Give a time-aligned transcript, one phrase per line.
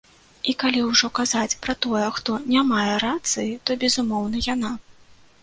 [0.51, 4.75] І калі ўжо казаць пра тое, хто не мае рацыі, то, безумоўна, яна.